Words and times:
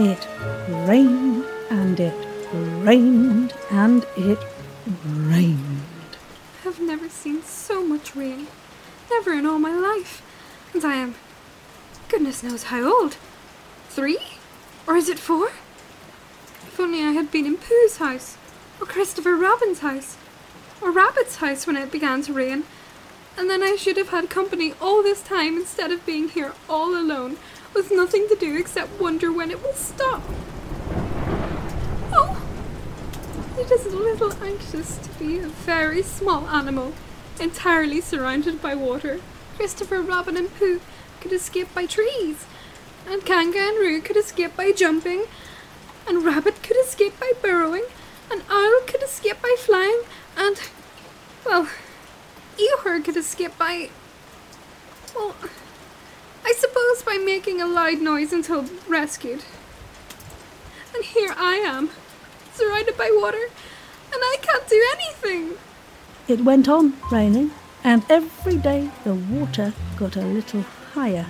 It 0.00 0.28
rained 0.86 1.44
and 1.70 1.98
it 1.98 2.14
rained 2.52 3.52
and 3.68 4.06
it 4.16 4.38
rained. 5.04 5.82
I've 6.64 6.78
never 6.78 7.08
seen 7.08 7.42
so 7.42 7.82
much 7.84 8.14
rain. 8.14 8.46
Never 9.10 9.32
in 9.32 9.44
all 9.44 9.58
my 9.58 9.74
life. 9.74 10.22
And 10.72 10.84
I 10.84 10.94
am. 10.94 11.16
goodness 12.08 12.44
knows 12.44 12.64
how 12.64 12.84
old. 12.84 13.16
Three? 13.88 14.20
Or 14.86 14.94
is 14.94 15.08
it 15.08 15.18
four? 15.18 15.48
If 15.48 16.78
only 16.78 17.02
I 17.02 17.10
had 17.10 17.32
been 17.32 17.44
in 17.44 17.56
Pooh's 17.56 17.96
house, 17.96 18.36
or 18.80 18.86
Christopher 18.86 19.34
Robin's 19.34 19.80
house, 19.80 20.16
or 20.80 20.92
Rabbit's 20.92 21.36
house 21.36 21.66
when 21.66 21.76
it 21.76 21.90
began 21.90 22.22
to 22.22 22.32
rain. 22.32 22.62
And 23.36 23.50
then 23.50 23.64
I 23.64 23.74
should 23.74 23.96
have 23.96 24.10
had 24.10 24.30
company 24.30 24.74
all 24.80 25.02
this 25.02 25.22
time 25.22 25.56
instead 25.56 25.90
of 25.90 26.06
being 26.06 26.28
here 26.28 26.52
all 26.68 26.94
alone 26.94 27.36
with 27.74 27.90
nothing 27.90 28.28
to 28.28 28.36
do 28.36 28.56
except 28.56 29.00
wonder 29.00 29.32
when 29.32 29.50
it 29.50 29.62
will 29.62 29.74
stop. 29.74 30.22
Oh! 32.12 32.42
It 33.58 33.70
is 33.70 33.86
a 33.86 33.96
little 33.96 34.32
anxious 34.42 34.98
to 34.98 35.08
be 35.18 35.38
a 35.38 35.48
very 35.48 36.02
small 36.02 36.48
animal, 36.48 36.94
entirely 37.40 38.00
surrounded 38.00 38.62
by 38.62 38.74
water. 38.74 39.20
Christopher 39.56 40.00
Robin 40.00 40.36
and 40.36 40.54
Pooh 40.54 40.80
could 41.20 41.32
escape 41.32 41.74
by 41.74 41.86
trees, 41.86 42.46
and 43.08 43.24
Kanga 43.24 43.58
and 43.58 43.78
Roo 43.78 44.00
could 44.00 44.16
escape 44.16 44.56
by 44.56 44.72
jumping, 44.72 45.24
and 46.06 46.24
Rabbit 46.24 46.62
could 46.62 46.76
escape 46.76 47.18
by 47.18 47.32
burrowing, 47.42 47.84
and 48.30 48.42
Owl 48.48 48.80
could 48.86 49.02
escape 49.02 49.42
by 49.42 49.56
flying, 49.58 50.02
and, 50.36 50.60
well, 51.44 51.68
Eeyore 52.56 53.04
could 53.04 53.16
escape 53.16 53.58
by, 53.58 53.90
well, 55.14 55.34
I 56.48 56.52
suppose 56.52 57.02
by 57.02 57.18
making 57.22 57.60
a 57.60 57.66
loud 57.66 58.00
noise 58.00 58.32
until 58.32 58.64
rescued. 58.88 59.44
And 60.94 61.04
here 61.04 61.34
I 61.36 61.56
am, 61.56 61.90
surrounded 62.54 62.96
by 62.96 63.10
water, 63.12 63.50
and 64.10 64.14
I 64.14 64.36
can't 64.40 64.66
do 64.66 64.82
anything. 64.94 65.58
It 66.26 66.46
went 66.46 66.66
on 66.66 66.94
raining, 67.12 67.50
and 67.84 68.02
every 68.08 68.56
day 68.56 68.90
the 69.04 69.14
water 69.14 69.74
got 69.98 70.16
a 70.16 70.22
little 70.22 70.62
higher. 70.94 71.26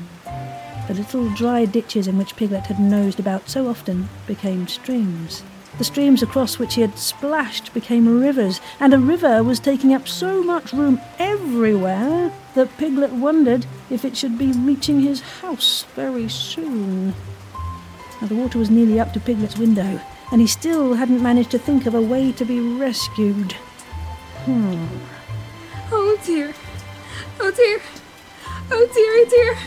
The 0.86 0.94
little 0.94 1.28
dry 1.34 1.64
ditches 1.64 2.06
in 2.06 2.16
which 2.16 2.36
Piglet 2.36 2.66
had 2.66 2.78
nosed 2.78 3.18
about 3.18 3.48
so 3.48 3.66
often 3.66 4.08
became 4.28 4.68
streams. 4.68 5.42
The 5.76 5.84
streams 5.84 6.22
across 6.22 6.58
which 6.58 6.74
he 6.74 6.80
had 6.80 6.98
splashed 6.98 7.74
became 7.74 8.20
rivers, 8.20 8.60
and 8.80 8.94
a 8.94 8.98
river 8.98 9.44
was 9.44 9.60
taking 9.60 9.94
up 9.94 10.08
so 10.08 10.42
much 10.42 10.72
room 10.72 11.00
everywhere 11.18 12.32
that 12.54 12.76
Piglet 12.78 13.12
wondered 13.12 13.66
if 13.90 14.04
it 14.04 14.16
should 14.16 14.38
be 14.38 14.52
reaching 14.52 15.00
his 15.00 15.20
house 15.20 15.84
very 15.94 16.28
soon. 16.28 17.14
Now, 18.20 18.26
the 18.26 18.34
water 18.34 18.58
was 18.58 18.70
nearly 18.70 18.98
up 18.98 19.12
to 19.12 19.20
Piglet's 19.20 19.58
window, 19.58 20.00
and 20.32 20.40
he 20.40 20.46
still 20.46 20.94
hadn't 20.94 21.22
managed 21.22 21.52
to 21.52 21.58
think 21.58 21.86
of 21.86 21.94
a 21.94 22.02
way 22.02 22.32
to 22.32 22.44
be 22.44 22.58
rescued. 22.58 23.52
Hmm. 24.44 24.86
Oh 25.92 26.18
dear. 26.24 26.54
Oh 27.38 27.50
dear. 27.52 27.80
Oh 28.70 28.88
dear, 28.92 29.12
oh 29.12 29.26
dear. 29.30 29.58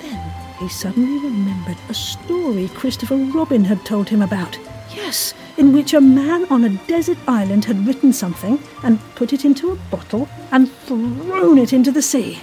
Then 0.00 0.32
he 0.58 0.68
suddenly 0.68 1.18
remembered 1.18 1.76
a 1.88 1.94
story 1.94 2.68
Christopher 2.68 3.16
Robin 3.16 3.64
had 3.64 3.84
told 3.84 4.08
him 4.08 4.22
about. 4.22 4.56
Yes, 4.98 5.32
in 5.56 5.72
which 5.72 5.94
a 5.94 6.00
man 6.00 6.44
on 6.50 6.64
a 6.64 6.76
desert 6.88 7.18
island 7.26 7.66
had 7.66 7.86
written 7.86 8.12
something 8.12 8.58
and 8.82 8.98
put 9.14 9.32
it 9.32 9.44
into 9.44 9.70
a 9.70 9.76
bottle 9.90 10.28
and 10.50 10.70
thrown 10.70 11.56
it 11.56 11.72
into 11.72 11.92
the 11.92 12.02
sea. 12.02 12.40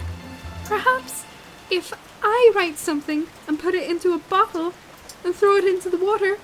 Perhaps 0.63 1.25
if 1.69 1.93
I 2.23 2.51
write 2.55 2.77
something 2.77 3.27
and 3.47 3.59
put 3.59 3.75
it 3.75 3.89
into 3.89 4.13
a 4.13 4.19
bottle 4.19 4.73
and 5.23 5.35
throw 5.35 5.57
it 5.57 5.65
into 5.65 5.89
the 5.89 5.97
water, 5.97 6.37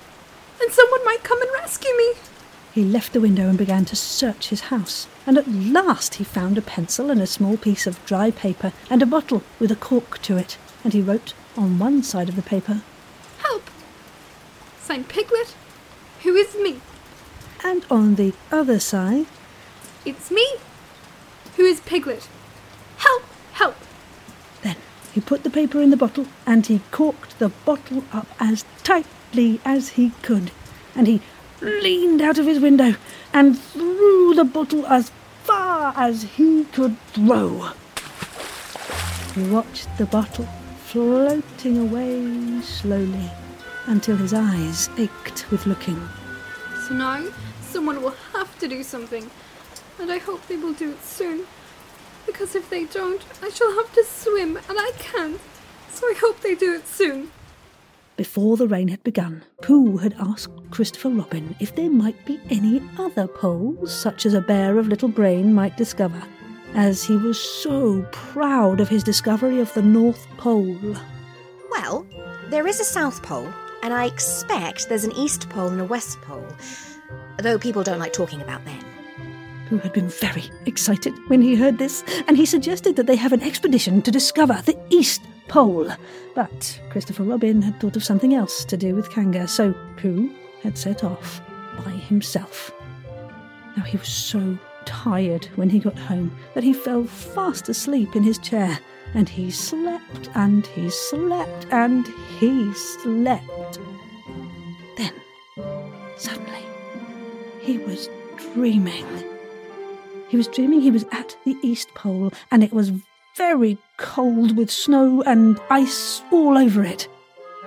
then 0.58 0.70
someone 0.70 1.04
might 1.04 1.24
come 1.24 1.40
and 1.40 1.50
rescue 1.54 1.96
me. 1.96 2.12
He 2.72 2.84
left 2.84 3.14
the 3.14 3.20
window 3.20 3.48
and 3.48 3.56
began 3.56 3.86
to 3.86 3.96
search 3.96 4.50
his 4.50 4.68
house, 4.72 5.08
and 5.26 5.38
at 5.38 5.48
last 5.48 6.16
he 6.16 6.24
found 6.24 6.58
a 6.58 6.62
pencil 6.62 7.10
and 7.10 7.22
a 7.22 7.26
small 7.26 7.56
piece 7.56 7.86
of 7.86 8.04
dry 8.04 8.30
paper 8.30 8.72
and 8.90 9.02
a 9.02 9.06
bottle 9.06 9.42
with 9.58 9.72
a 9.72 9.76
cork 9.76 10.20
to 10.22 10.36
it, 10.36 10.58
and 10.84 10.92
he 10.92 11.00
wrote 11.00 11.32
on 11.56 11.78
one 11.78 12.02
side 12.02 12.28
of 12.28 12.36
the 12.36 12.42
paper, 12.42 12.82
Help! 13.38 13.70
Signed 14.80 15.08
Piglet, 15.08 15.54
who 16.22 16.34
is 16.36 16.54
me. 16.56 16.80
and 17.64 17.84
on 17.90 18.16
the 18.16 18.32
other 18.50 18.80
side, 18.80 19.26
It's 20.04 20.30
me, 20.30 20.46
who 21.56 21.64
is 21.64 21.80
Piglet. 21.80 22.28
Help! 22.96 23.22
Help! 23.52 23.76
Then 24.62 24.76
he 25.12 25.20
put 25.20 25.44
the 25.44 25.50
paper 25.50 25.80
in 25.80 25.90
the 25.90 25.96
bottle 25.96 26.26
and 26.44 26.66
he 26.66 26.80
corked 26.90 27.38
the 27.38 27.50
bottle 27.64 28.04
up 28.12 28.26
as 28.40 28.64
tightly 28.82 29.60
as 29.64 29.90
he 29.90 30.10
could. 30.22 30.50
And 30.96 31.06
he 31.06 31.20
leaned 31.60 32.20
out 32.20 32.38
of 32.38 32.46
his 32.46 32.58
window 32.58 32.96
and 33.32 33.58
threw 33.58 34.34
the 34.34 34.44
bottle 34.44 34.86
as 34.86 35.12
far 35.44 35.94
as 35.96 36.24
he 36.36 36.64
could 36.64 36.96
throw. 37.12 37.70
He 39.34 39.42
watched 39.48 39.88
the 39.98 40.06
bottle 40.06 40.48
floating 40.84 41.78
away 41.78 42.60
slowly 42.62 43.30
until 43.86 44.16
his 44.16 44.32
eyes 44.34 44.88
ached 44.98 45.50
with 45.50 45.66
looking. 45.66 46.00
So 46.86 46.94
now 46.94 47.24
someone 47.60 48.02
will 48.02 48.16
have 48.32 48.58
to 48.58 48.68
do 48.68 48.82
something, 48.82 49.30
and 49.98 50.10
I 50.10 50.18
hope 50.18 50.46
they 50.46 50.56
will 50.56 50.74
do 50.74 50.90
it 50.90 51.04
soon. 51.04 51.46
Because 52.26 52.54
if 52.54 52.70
they 52.70 52.84
don't, 52.84 53.22
I 53.42 53.50
shall 53.50 53.74
have 53.74 53.92
to 53.94 54.04
swim, 54.04 54.56
and 54.56 54.78
I 54.78 54.92
can't. 54.98 55.40
So 55.90 56.06
I 56.06 56.14
hope 56.20 56.40
they 56.40 56.54
do 56.54 56.74
it 56.74 56.86
soon. 56.86 57.30
Before 58.16 58.56
the 58.56 58.68
rain 58.68 58.88
had 58.88 59.02
begun, 59.02 59.42
Pooh 59.62 59.96
had 59.96 60.14
asked 60.18 60.70
Christopher 60.70 61.08
Robin 61.08 61.56
if 61.60 61.74
there 61.74 61.90
might 61.90 62.24
be 62.24 62.38
any 62.50 62.82
other 62.98 63.26
poles, 63.26 63.92
such 63.92 64.26
as 64.26 64.34
a 64.34 64.40
bear 64.40 64.78
of 64.78 64.86
little 64.86 65.08
brain 65.08 65.52
might 65.54 65.76
discover, 65.76 66.22
as 66.74 67.02
he 67.02 67.16
was 67.16 67.40
so 67.40 68.06
proud 68.12 68.80
of 68.80 68.88
his 68.88 69.02
discovery 69.02 69.60
of 69.60 69.72
the 69.74 69.82
North 69.82 70.26
Pole. 70.36 70.96
Well, 71.70 72.06
there 72.48 72.66
is 72.66 72.80
a 72.80 72.84
South 72.84 73.22
Pole, 73.22 73.48
and 73.82 73.92
I 73.92 74.06
expect 74.06 74.88
there's 74.88 75.04
an 75.04 75.12
East 75.12 75.48
Pole 75.50 75.68
and 75.68 75.80
a 75.80 75.84
West 75.84 76.20
Pole, 76.22 76.46
though 77.38 77.58
people 77.58 77.82
don't 77.82 77.98
like 77.98 78.12
talking 78.12 78.40
about 78.40 78.64
them. 78.64 78.78
Pooh 79.68 79.78
had 79.78 79.92
been 79.92 80.08
very 80.08 80.44
excited 80.66 81.14
when 81.28 81.42
he 81.42 81.54
heard 81.54 81.78
this, 81.78 82.04
and 82.28 82.36
he 82.36 82.46
suggested 82.46 82.96
that 82.96 83.06
they 83.06 83.16
have 83.16 83.32
an 83.32 83.42
expedition 83.42 84.02
to 84.02 84.10
discover 84.10 84.60
the 84.64 84.78
East 84.90 85.22
Pole. 85.48 85.90
But 86.34 86.80
Christopher 86.90 87.24
Robin 87.24 87.60
had 87.62 87.80
thought 87.80 87.96
of 87.96 88.04
something 88.04 88.34
else 88.34 88.64
to 88.66 88.76
do 88.76 88.94
with 88.94 89.10
Kanga, 89.10 89.48
so 89.48 89.74
Pooh 89.96 90.30
had 90.62 90.78
set 90.78 91.04
off 91.04 91.40
by 91.84 91.90
himself. 91.90 92.70
Now 93.76 93.82
he 93.82 93.96
was 93.96 94.08
so 94.08 94.58
tired 94.84 95.46
when 95.56 95.70
he 95.70 95.78
got 95.78 95.98
home 95.98 96.36
that 96.54 96.64
he 96.64 96.72
fell 96.72 97.04
fast 97.04 97.68
asleep 97.68 98.14
in 98.14 98.22
his 98.22 98.38
chair, 98.38 98.78
and 99.14 99.28
he 99.28 99.50
slept 99.50 100.30
and 100.34 100.66
he 100.68 100.90
slept 100.90 101.66
and 101.70 102.06
he 102.38 102.72
slept. 102.74 103.78
Then, 104.96 105.12
suddenly, 106.16 106.64
he 107.60 107.78
was 107.78 108.08
dreaming. 108.54 109.06
He 110.28 110.36
was 110.36 110.48
dreaming 110.48 110.80
he 110.80 110.90
was 110.90 111.04
at 111.12 111.36
the 111.44 111.56
East 111.62 111.88
Pole, 111.94 112.32
and 112.50 112.64
it 112.64 112.72
was 112.72 112.92
very 113.36 113.78
cold 113.98 114.56
with 114.56 114.70
snow 114.70 115.22
and 115.26 115.58
ice 115.70 116.22
all 116.30 116.56
over 116.56 116.82
it. 116.82 117.08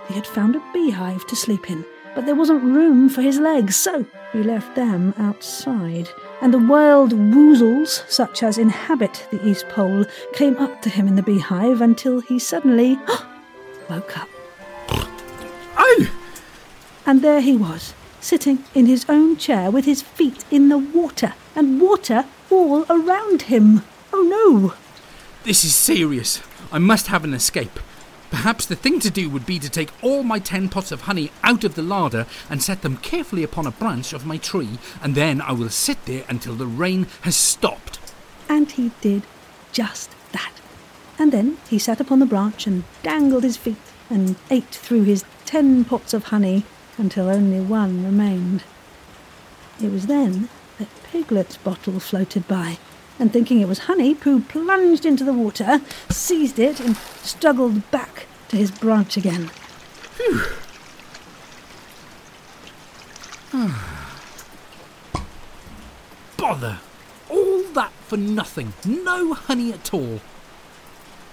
He 0.07 0.13
had 0.13 0.27
found 0.27 0.55
a 0.55 0.63
beehive 0.73 1.25
to 1.27 1.35
sleep 1.35 1.69
in, 1.69 1.85
but 2.15 2.25
there 2.25 2.35
wasn't 2.35 2.63
room 2.63 3.09
for 3.09 3.21
his 3.21 3.39
legs, 3.39 3.75
so 3.75 4.05
he 4.33 4.43
left 4.43 4.75
them 4.75 5.13
outside. 5.17 6.09
And 6.41 6.53
the 6.53 6.59
wild 6.59 7.11
woozles, 7.11 8.03
such 8.09 8.43
as 8.43 8.57
inhabit 8.57 9.27
the 9.31 9.45
East 9.47 9.67
Pole, 9.69 10.05
came 10.33 10.57
up 10.57 10.81
to 10.81 10.89
him 10.89 11.07
in 11.07 11.15
the 11.15 11.23
beehive 11.23 11.81
until 11.81 12.19
he 12.19 12.39
suddenly 12.39 12.99
woke 13.89 14.17
up. 14.17 14.29
Oh! 15.77 16.07
And 17.05 17.21
there 17.21 17.41
he 17.41 17.55
was, 17.55 17.93
sitting 18.19 18.63
in 18.73 18.85
his 18.85 19.05
own 19.07 19.37
chair 19.37 19.71
with 19.71 19.85
his 19.85 20.01
feet 20.01 20.43
in 20.51 20.69
the 20.69 20.77
water, 20.77 21.33
and 21.55 21.79
water 21.81 22.25
all 22.49 22.85
around 22.89 23.43
him. 23.43 23.83
Oh 24.11 24.21
no! 24.21 24.73
This 25.43 25.63
is 25.63 25.75
serious. 25.75 26.41
I 26.71 26.79
must 26.79 27.07
have 27.07 27.23
an 27.23 27.33
escape. 27.33 27.79
Perhaps 28.35 28.65
the 28.65 28.75
thing 28.75 28.99
to 28.99 29.09
do 29.09 29.29
would 29.29 29.45
be 29.45 29.59
to 29.59 29.69
take 29.69 29.93
all 30.03 30.21
my 30.21 30.39
ten 30.39 30.67
pots 30.67 30.91
of 30.91 31.03
honey 31.03 31.31
out 31.41 31.63
of 31.63 31.75
the 31.75 31.81
larder 31.81 32.27
and 32.49 32.61
set 32.61 32.81
them 32.81 32.97
carefully 32.97 33.43
upon 33.43 33.65
a 33.65 33.71
branch 33.71 34.11
of 34.11 34.25
my 34.25 34.35
tree, 34.35 34.77
and 35.01 35.15
then 35.15 35.39
I 35.39 35.53
will 35.53 35.69
sit 35.69 36.03
there 36.03 36.25
until 36.27 36.53
the 36.53 36.67
rain 36.67 37.07
has 37.21 37.37
stopped. 37.37 37.97
And 38.49 38.69
he 38.69 38.91
did 38.99 39.23
just 39.71 40.11
that. 40.33 40.51
And 41.17 41.31
then 41.31 41.59
he 41.69 41.79
sat 41.79 42.01
upon 42.01 42.19
the 42.19 42.25
branch 42.25 42.67
and 42.67 42.83
dangled 43.03 43.43
his 43.43 43.55
feet 43.55 43.77
and 44.09 44.35
ate 44.51 44.75
through 44.75 45.03
his 45.03 45.23
ten 45.45 45.85
pots 45.85 46.13
of 46.13 46.25
honey 46.25 46.65
until 46.97 47.29
only 47.29 47.61
one 47.61 48.03
remained. 48.03 48.65
It 49.81 49.93
was 49.93 50.07
then 50.07 50.49
that 50.77 50.89
Piglet's 51.05 51.55
bottle 51.55 52.01
floated 52.01 52.49
by, 52.49 52.79
and 53.19 53.31
thinking 53.31 53.61
it 53.61 53.67
was 53.67 53.79
honey, 53.79 54.13
Pooh 54.13 54.41
plunged 54.41 55.05
into 55.05 55.23
the 55.23 55.33
water, 55.33 55.81
seized 56.09 56.59
it, 56.59 56.79
and 56.79 56.97
struggled 56.97 57.89
back 57.91 58.27
to 58.49 58.57
his 58.57 58.71
branch 58.71 59.17
again. 59.17 59.49
Bother! 66.37 66.79
All 67.29 67.63
that 67.73 67.91
for 68.05 68.17
nothing. 68.17 68.73
No 68.85 69.33
honey 69.33 69.73
at 69.73 69.93
all. 69.93 70.19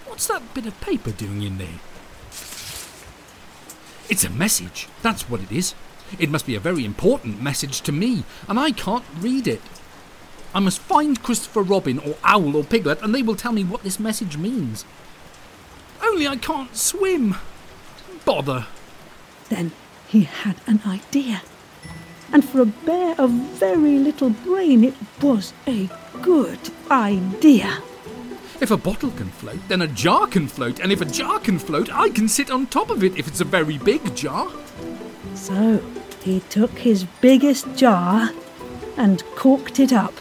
What's 0.06 0.26
that 0.29 0.55
bit 0.55 0.67
of 0.67 0.81
paper 0.81 1.11
doing 1.11 1.43
in 1.43 1.58
there? 1.58 1.81
It's 4.08 4.25
a 4.25 4.31
message. 4.31 4.88
That's 5.02 5.29
what 5.29 5.40
it 5.40 5.50
is. 5.50 5.75
It 6.19 6.31
must 6.31 6.46
be 6.46 6.55
a 6.55 6.61
very 6.61 6.84
important 6.84 7.43
message 7.43 7.81
to 7.82 7.93
me, 7.93 8.25
and 8.49 8.58
I 8.58 8.73
can't 8.73 9.05
read 9.19 9.49
it. 9.49 9.62
I 10.55 10.61
must 10.61 10.81
find 10.81 11.23
Christopher 11.23 11.63
Robin 11.63 11.99
or 11.99 12.17
Owl 12.25 12.57
or 12.57 12.65
Piglet, 12.65 13.01
and 13.03 13.15
they 13.15 13.23
will 13.23 13.37
tell 13.37 13.53
me 13.53 13.65
what 13.65 13.83
this 13.83 13.99
message 13.99 14.37
means. 14.37 14.85
Only 16.03 16.29
I 16.29 16.37
can't 16.37 16.77
swim. 16.77 17.37
Bother. 18.25 18.67
Then 19.49 19.73
he 20.09 20.25
had 20.25 20.57
an 20.67 20.81
idea. 20.87 21.43
And 22.33 22.45
for 22.45 22.61
a 22.61 22.67
bear 22.67 23.15
of 23.19 23.31
very 23.31 23.99
little 23.99 24.31
brain, 24.31 24.85
it 24.85 24.95
was 25.21 25.53
a 25.67 25.89
good 26.21 26.61
idea. 26.91 27.83
If 28.61 28.71
a 28.71 28.77
bottle 28.77 29.11
can 29.11 29.31
float, 29.31 29.59
then 29.69 29.83
a 29.83 29.89
jar 29.89 30.27
can 30.27 30.49
float, 30.49 30.81
and 30.81 30.93
if 30.93 31.01
a 31.01 31.05
jar 31.05 31.41
can 31.41 31.59
float, 31.59 31.93
I 31.93 32.11
can 32.11 32.29
sit 32.29 32.51
on 32.51 32.67
top 32.67 32.91
of 32.91 33.03
it 33.03 33.17
if 33.19 33.27
it's 33.27 33.41
a 33.41 33.45
very 33.45 33.77
big 33.79 34.15
jar. 34.15 34.51
So 35.35 35.83
he 36.23 36.41
took 36.49 36.79
his 36.79 37.05
biggest 37.21 37.75
jar 37.75 38.31
and 38.97 39.25
corked 39.35 39.81
it 39.81 39.93
up. 39.93 40.15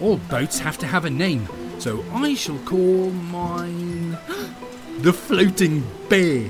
All 0.00 0.16
boats 0.16 0.60
have 0.60 0.78
to 0.78 0.86
have 0.86 1.04
a 1.04 1.10
name, 1.10 1.48
so 1.80 2.04
I 2.12 2.34
shall 2.34 2.58
call 2.58 3.10
mine 3.10 4.16
the 4.98 5.12
Floating 5.12 5.84
Bear. 6.08 6.48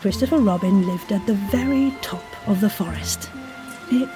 Christopher 0.00 0.36
Robin 0.38 0.86
lived 0.86 1.12
at 1.12 1.26
the 1.26 1.34
very 1.50 1.94
top 2.02 2.22
of 2.46 2.60
the 2.60 2.68
forest. 2.68 3.30
It 3.90 4.10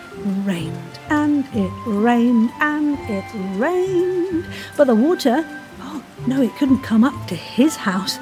rained 0.45 0.99
and 1.09 1.47
it 1.55 1.73
rained 1.87 2.51
and 2.61 2.99
it 3.09 3.25
rained, 3.59 4.45
but 4.77 4.89
the 4.89 4.95
water, 4.95 5.43
oh 5.81 6.05
no, 6.27 6.43
it 6.43 6.55
couldn't 6.57 6.83
come 6.83 7.05
up 7.05 7.27
to 7.29 7.35
his 7.35 7.75
house. 7.75 8.19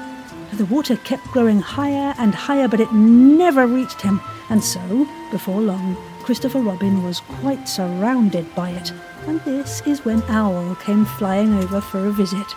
The 0.53 0.65
water 0.65 0.95
kept 0.95 1.25
growing 1.27 1.59
higher 1.59 2.15
and 2.17 2.33
higher, 2.33 2.69
but 2.69 2.79
it 2.79 2.93
never 2.93 3.67
reached 3.67 4.01
him, 4.01 4.21
and 4.49 4.63
so, 4.63 5.07
before 5.29 5.59
long, 5.59 5.97
Christopher 6.23 6.61
Robin 6.61 7.03
was 7.03 7.19
quite 7.19 7.67
surrounded 7.67 8.55
by 8.55 8.69
it. 8.69 8.93
And 9.27 9.39
this 9.41 9.81
is 9.85 10.05
when 10.05 10.23
Owl 10.23 10.75
came 10.75 11.05
flying 11.05 11.53
over 11.53 11.81
for 11.81 12.07
a 12.07 12.11
visit. 12.11 12.47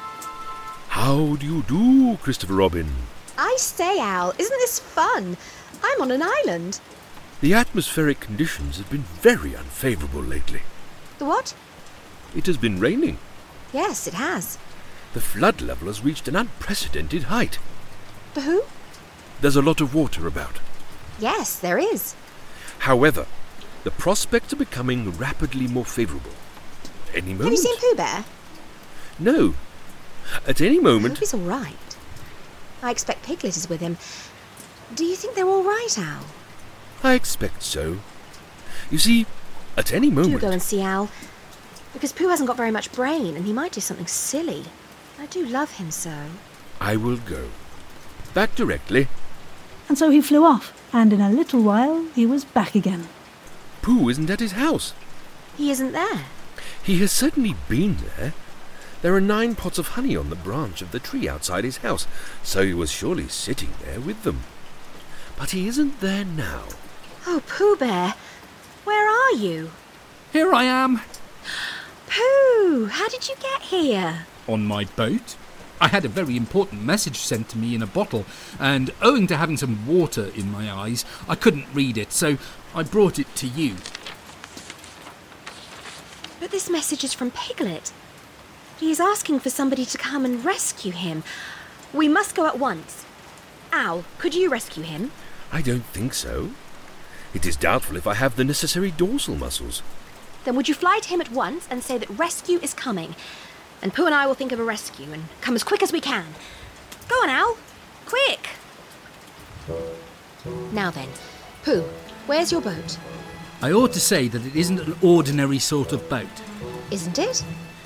How 0.88 1.37
do 1.37 1.47
you 1.47 1.62
do, 1.62 2.17
Christopher 2.23 2.55
Robin? 2.55 2.91
I 3.37 3.56
say, 3.59 3.99
Owl, 4.00 4.32
isn't 4.38 4.59
this 4.59 4.79
fun? 4.79 5.37
I'm 5.82 6.00
on 6.00 6.11
an 6.11 6.23
island. 6.23 6.81
The 7.41 7.55
atmospheric 7.55 8.20
conditions 8.20 8.79
have 8.79 8.91
been 8.91 9.03
very 9.03 9.55
unfavourable 9.55 10.23
lately. 10.23 10.62
The 11.19 11.25
what? 11.25 11.55
It 12.37 12.47
has 12.47 12.56
been 12.56 12.79
raining. 12.79 13.19
Yes, 13.73 14.06
it 14.06 14.15
has. 14.15 14.58
The 15.12 15.20
flood 15.20 15.61
level 15.61 15.88
has 15.88 16.05
reached 16.05 16.29
an 16.29 16.37
unprecedented 16.37 17.25
height. 17.25 17.58
The 18.35 18.43
who? 18.43 18.62
There's 19.41 19.56
a 19.56 19.62
lot 19.62 19.81
of 19.81 19.94
water 19.94 20.26
about. 20.26 20.61
Yes, 21.19 21.58
there 21.58 21.79
is. 21.79 22.15
However, 22.81 23.26
the 23.85 23.91
prospects 23.91 24.53
are 24.53 24.56
becoming 24.56 25.11
rapidly 25.11 25.67
more 25.67 25.85
favourable. 25.85 26.32
Any 27.14 27.32
moment. 27.35 27.43
Have 27.43 27.53
you 27.53 27.56
seen 27.59 27.76
Pooh 27.79 27.97
Bear? 27.97 28.25
No. 29.19 29.55
At 30.47 30.61
any 30.61 30.79
I 30.79 30.82
moment. 30.82 31.14
hope 31.14 31.20
he's 31.20 31.35
all 31.35 31.41
right. 31.41 31.76
I 32.82 32.91
expect 32.91 33.25
Piglet 33.25 33.56
is 33.56 33.69
with 33.69 33.81
him. 33.81 33.99
Do 34.94 35.05
you 35.05 35.17
think 35.17 35.35
they're 35.35 35.47
all 35.47 35.62
right, 35.62 35.99
Owl? 35.99 36.25
I 37.03 37.14
expect 37.14 37.62
so. 37.62 37.99
You 38.91 38.99
see, 38.99 39.26
at 39.76 39.93
any 39.93 40.09
moment. 40.09 40.25
Do 40.26 40.31
moment. 40.32 40.41
go 40.43 40.50
and 40.50 40.62
see 40.62 40.82
Owl. 40.82 41.11
Because 41.93 42.12
Pooh 42.12 42.29
hasn't 42.29 42.47
got 42.47 42.56
very 42.56 42.70
much 42.70 42.93
brain 42.93 43.37
and 43.37 43.44
he 43.44 43.53
might 43.53 43.73
do 43.73 43.81
something 43.81 44.06
silly. 44.06 44.65
I 45.19 45.26
do 45.26 45.44
love 45.44 45.73
him 45.73 45.91
so. 45.91 46.15
I 46.81 46.97
will 46.97 47.19
go. 47.19 47.49
Back 48.35 48.55
directly. 48.55 49.08
And 49.88 49.99
so 49.99 50.11
he 50.11 50.20
flew 50.23 50.44
off, 50.44 50.73
and 50.93 51.12
in 51.12 51.20
a 51.20 51.31
little 51.31 51.62
while 51.62 52.06
he 52.15 52.25
was 52.25 52.44
back 52.44 52.75
again. 52.75 53.08
Pooh 53.82 54.08
isn't 54.08 54.31
at 54.31 54.41
his 54.41 54.53
house. 54.53 54.94
He 55.56 55.70
isn't 55.70 55.93
there. 55.93 56.25
He 56.82 56.99
has 56.99 57.12
certainly 57.12 57.55
been 57.69 57.97
there. 58.17 58.35
There 59.03 59.14
are 59.14 59.20
nine 59.20 59.55
pots 59.55 59.79
of 59.79 59.88
honey 59.88 60.17
on 60.17 60.31
the 60.31 60.37
branch 60.37 60.82
of 60.82 60.93
the 60.93 61.00
tree 61.00 61.29
outside 61.29 61.64
his 61.64 61.79
house, 61.79 62.06
so 62.43 62.64
he 62.64 62.75
was 62.75 62.91
surely 62.91 63.29
sitting 63.29 63.70
there 63.85 64.00
with 64.00 64.23
them. 64.23 64.43
But 65.37 65.50
he 65.50 65.67
isn't 65.67 66.00
there 66.00 66.25
now. 66.25 66.64
Oh, 67.26 67.43
Pooh 67.49 67.76
Bear, 67.76 68.14
where 68.85 69.09
are 69.09 69.32
you? 69.32 69.70
Here 70.32 70.53
I 70.55 70.64
am, 70.64 71.00
Pooh, 72.06 72.87
how 72.87 73.08
did 73.08 73.29
you 73.29 73.35
get 73.41 73.62
here? 73.62 74.26
on 74.49 74.67
my 74.67 74.85
boat. 74.85 75.37
I 75.81 75.88
had 75.88 76.05
a 76.05 76.08
very 76.08 76.37
important 76.37 76.82
message 76.85 77.17
sent 77.17 77.49
to 77.50 77.58
me 77.58 77.75
in 77.75 77.82
a 77.82 77.87
bottle, 77.87 78.25
and 78.61 78.93
owing 79.03 79.26
to 79.29 79.37
having 79.37 79.56
some 79.56 79.87
water 79.87 80.31
in 80.35 80.53
my 80.53 80.70
eyes, 80.70 81.05
I 81.29 81.35
couldn't 81.35 81.67
read 81.75 81.99
it, 81.99 82.12
so 82.12 82.38
I 82.75 82.82
brought 82.85 83.19
it 83.19 83.35
to 83.37 83.47
you. 83.49 83.76
But 86.43 86.50
this 86.50 86.69
message 86.69 87.05
is 87.05 87.15
from 87.15 87.31
Piglet. 87.31 87.93
He 88.81 88.91
is 88.91 88.99
asking 88.99 89.39
for 89.39 89.49
somebody 89.49 89.85
to 89.85 89.97
come 89.97 90.25
and 90.25 90.44
rescue 90.44 90.91
him. 90.91 91.23
We 91.93 92.08
must 92.08 92.34
go 92.34 92.46
at 92.46 92.58
once. 92.58 93.05
Owl, 93.70 94.05
could 94.19 94.34
you 94.34 94.51
rescue 94.51 94.82
him? 94.82 95.13
I 95.53 95.63
don't 95.63 95.84
think 95.84 96.13
so. 96.13 96.51
It 97.32 97.46
is 97.46 97.55
doubtful 97.55 97.96
if 97.96 98.08
I 98.08 98.15
have 98.15 98.34
the 98.34 98.43
necessary 98.43 98.91
dorsal 98.91 99.37
muscles. 99.37 99.84
Then 100.44 100.56
would 100.56 100.69
you 100.69 100.75
fly 100.75 100.99
to 101.05 101.08
him 101.11 101.20
at 101.20 101.31
once 101.31 101.69
and 101.70 101.81
say 101.81 101.96
that 101.96 102.11
rescue 102.11 102.58
is 102.61 102.75
coming? 102.75 103.15
And 103.81 103.94
Pooh 103.94 104.06
and 104.06 104.15
I 104.15 104.27
will 104.27 104.34
think 104.34 104.51
of 104.51 104.58
a 104.58 104.65
rescue 104.65 105.13
and 105.13 105.27
come 105.43 105.55
as 105.55 105.63
quick 105.63 105.81
as 105.81 105.93
we 105.93 106.01
can. 106.01 106.27
Go 107.08 107.15
on, 107.22 107.31
Owl. 107.31 107.56
Quick! 108.05 108.49
Now 110.72 110.91
then, 110.91 111.08
Pooh, 111.63 111.84
where's 112.27 112.51
your 112.51 112.63
boat? 112.63 112.99
I 113.63 113.71
ought 113.71 113.93
to 113.93 114.01
say 114.01 114.27
that 114.27 114.45
it 114.45 114.57
isn't 114.57 114.81
an 114.81 114.97
ordinary 115.03 115.61
sort 115.61 115.93
of 115.93 116.09
boat. 116.09 116.27
Isn't 116.91 117.17
it? 117.17 117.45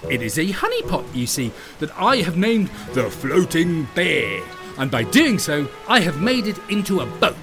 It 0.08 0.22
is 0.22 0.38
a 0.38 0.46
honeypot, 0.46 1.04
you 1.14 1.26
see, 1.26 1.52
that 1.80 1.90
I 1.98 2.16
have 2.22 2.38
named 2.38 2.70
the 2.94 3.10
Floating 3.10 3.86
Bear, 3.94 4.42
and 4.78 4.90
by 4.90 5.02
doing 5.02 5.38
so, 5.38 5.68
I 5.86 6.00
have 6.00 6.22
made 6.22 6.46
it 6.46 6.58
into 6.70 7.00
a 7.00 7.06
boat. 7.06 7.36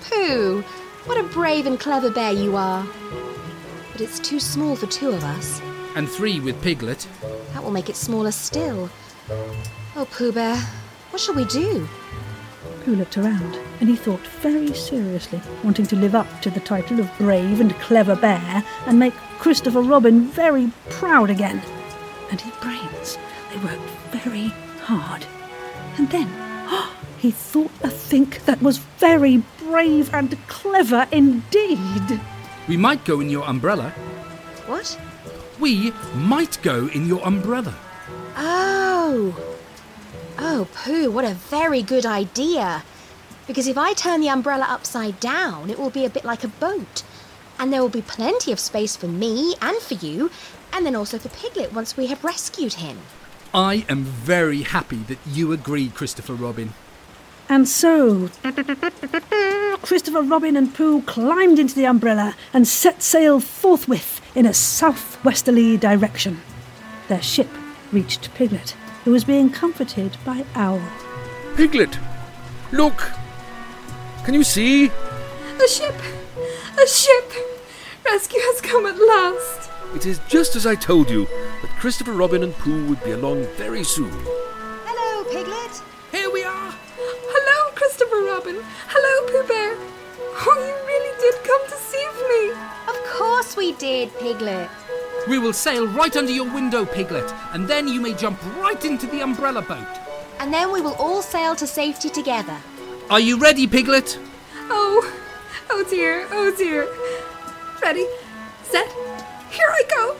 Pooh, 0.00 0.62
what 1.04 1.20
a 1.20 1.22
brave 1.22 1.66
and 1.66 1.78
clever 1.78 2.10
bear 2.10 2.32
you 2.32 2.56
are. 2.56 2.84
But 3.92 4.00
it's 4.00 4.18
too 4.18 4.40
small 4.40 4.74
for 4.74 4.86
two 4.86 5.10
of 5.10 5.22
us. 5.22 5.62
And 5.94 6.08
three 6.08 6.40
with 6.40 6.60
Piglet. 6.60 7.06
That 7.52 7.62
will 7.62 7.70
make 7.70 7.88
it 7.88 7.96
smaller 7.96 8.32
still. 8.32 8.90
Oh, 9.94 10.08
Pooh 10.10 10.32
Bear, 10.32 10.56
what 11.10 11.20
shall 11.20 11.34
we 11.34 11.44
do? 11.44 11.88
Pooh 12.88 12.96
looked 12.96 13.18
around, 13.18 13.58
and 13.80 13.88
he 13.90 13.96
thought 13.96 14.26
very 14.40 14.72
seriously, 14.72 15.42
wanting 15.62 15.86
to 15.88 15.94
live 15.94 16.14
up 16.14 16.40
to 16.40 16.48
the 16.48 16.60
title 16.60 16.98
of 16.98 17.18
brave 17.18 17.60
and 17.60 17.74
clever 17.80 18.16
bear 18.16 18.64
and 18.86 18.98
make 18.98 19.12
Christopher 19.38 19.82
Robin 19.82 20.24
very 20.28 20.72
proud 20.88 21.28
again. 21.28 21.60
And 22.30 22.40
his 22.40 22.54
brains, 22.62 23.18
they 23.52 23.58
worked 23.62 23.90
very 24.10 24.54
hard. 24.80 25.26
And 25.98 26.08
then 26.08 26.30
he 27.18 27.30
thought 27.30 27.70
a 27.82 27.90
think 27.90 28.46
that 28.46 28.62
was 28.62 28.78
very 28.78 29.42
brave 29.58 30.08
and 30.14 30.38
clever 30.46 31.06
indeed. 31.12 32.18
We 32.68 32.78
might 32.78 33.04
go 33.04 33.20
in 33.20 33.28
your 33.28 33.46
umbrella. 33.46 33.90
What? 34.66 34.98
We 35.60 35.92
might 36.14 36.58
go 36.62 36.86
in 36.86 37.06
your 37.06 37.20
umbrella. 37.26 37.74
Oh! 38.34 39.57
Oh, 40.40 40.68
Pooh, 40.72 41.10
what 41.10 41.24
a 41.24 41.34
very 41.34 41.82
good 41.82 42.06
idea. 42.06 42.84
Because 43.48 43.66
if 43.66 43.76
I 43.76 43.92
turn 43.92 44.20
the 44.20 44.28
umbrella 44.28 44.66
upside 44.68 45.18
down, 45.18 45.68
it 45.68 45.78
will 45.78 45.90
be 45.90 46.04
a 46.04 46.10
bit 46.10 46.24
like 46.24 46.44
a 46.44 46.48
boat. 46.48 47.02
And 47.58 47.72
there 47.72 47.82
will 47.82 47.88
be 47.88 48.02
plenty 48.02 48.52
of 48.52 48.60
space 48.60 48.94
for 48.94 49.08
me 49.08 49.56
and 49.60 49.76
for 49.78 49.94
you, 49.94 50.30
and 50.72 50.86
then 50.86 50.94
also 50.94 51.18
for 51.18 51.28
Piglet 51.30 51.72
once 51.72 51.96
we 51.96 52.06
have 52.06 52.22
rescued 52.22 52.74
him. 52.74 52.98
I 53.52 53.84
am 53.88 54.04
very 54.04 54.62
happy 54.62 54.98
that 55.08 55.18
you 55.26 55.52
agree, 55.52 55.88
Christopher 55.88 56.34
Robin. 56.34 56.74
And 57.48 57.66
so, 57.66 58.28
Christopher 59.82 60.22
Robin 60.22 60.56
and 60.56 60.72
Pooh 60.72 61.02
climbed 61.02 61.58
into 61.58 61.74
the 61.74 61.86
umbrella 61.86 62.36
and 62.52 62.68
set 62.68 63.02
sail 63.02 63.40
forthwith 63.40 64.20
in 64.36 64.46
a 64.46 64.54
southwesterly 64.54 65.76
direction. 65.78 66.42
Their 67.08 67.22
ship 67.22 67.48
reached 67.90 68.32
Piglet, 68.34 68.76
who 69.08 69.12
was 69.12 69.24
being 69.24 69.48
comforted 69.48 70.14
by 70.22 70.44
Owl. 70.54 70.82
Piglet, 71.56 71.98
look! 72.72 73.10
Can 74.22 74.34
you 74.34 74.44
see? 74.44 74.90
A 75.64 75.66
ship! 75.66 75.94
A 76.78 76.86
ship! 76.86 77.32
Rescue 78.04 78.38
has 78.38 78.60
come 78.60 78.84
at 78.84 78.98
last! 78.98 79.70
It 79.94 80.04
is 80.04 80.20
just 80.28 80.56
as 80.56 80.66
I 80.66 80.74
told 80.74 81.08
you 81.08 81.24
that 81.62 81.70
Christopher 81.80 82.12
Robin 82.12 82.42
and 82.42 82.52
Pooh 82.56 82.86
would 82.86 83.02
be 83.02 83.12
along 83.12 83.46
very 83.56 83.82
soon. 83.82 84.12
Hello, 84.84 85.24
Piglet. 85.32 85.82
Here 86.12 86.30
we 86.30 86.44
are! 86.44 86.74
Hello, 86.98 87.74
Christopher 87.76 88.20
Robin! 88.26 88.62
Hello, 88.88 89.26
Pooh 89.32 89.48
Bear! 89.48 89.74
Oh, 90.20 90.58
you 90.68 90.86
really 90.86 91.18
did 91.18 91.42
come 91.44 91.66
to 91.66 91.76
save 91.76 92.28
me! 92.28 92.50
Of 92.86 92.96
course 93.16 93.56
we 93.56 93.72
did, 93.72 94.12
Piglet. 94.18 94.68
We 95.28 95.38
will 95.38 95.52
sail 95.52 95.86
right 95.86 96.16
under 96.16 96.32
your 96.32 96.50
window, 96.52 96.86
Piglet, 96.86 97.32
and 97.52 97.68
then 97.68 97.86
you 97.86 98.00
may 98.00 98.14
jump 98.14 98.42
right 98.56 98.82
into 98.82 99.06
the 99.06 99.20
umbrella 99.20 99.60
boat. 99.60 99.86
And 100.40 100.52
then 100.52 100.72
we 100.72 100.80
will 100.80 100.94
all 100.94 101.20
sail 101.20 101.54
to 101.56 101.66
safety 101.66 102.08
together. 102.08 102.56
Are 103.10 103.20
you 103.20 103.38
ready, 103.38 103.66
Piglet? 103.66 104.18
Oh, 104.70 105.12
oh 105.70 105.84
dear, 105.90 106.26
oh 106.30 106.54
dear. 106.56 106.88
Ready, 107.82 108.06
set, 108.62 108.88
here 109.50 109.68
I 109.68 109.82
go! 109.96 110.16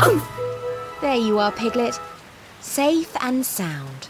Um. 0.00 0.22
There 1.00 1.16
you 1.16 1.40
are, 1.40 1.50
Piglet. 1.50 1.98
Safe 2.60 3.16
and 3.20 3.44
sound. 3.44 4.08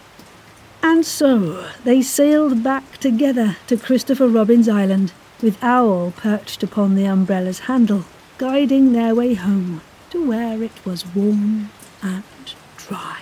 And 0.82 1.06
so 1.06 1.70
they 1.84 2.02
sailed 2.02 2.62
back 2.62 2.98
together 2.98 3.56
to 3.68 3.78
Christopher 3.78 4.28
Robin's 4.28 4.68
island, 4.68 5.12
with 5.42 5.62
Owl 5.62 6.12
perched 6.16 6.62
upon 6.62 6.94
the 6.94 7.06
umbrella's 7.06 7.60
handle, 7.60 8.04
guiding 8.38 8.92
their 8.92 9.14
way 9.14 9.34
home 9.34 9.80
to 10.10 10.26
where 10.26 10.62
it 10.62 10.86
was 10.86 11.04
warm 11.14 11.70
and 12.02 12.54
dry. 12.76 13.18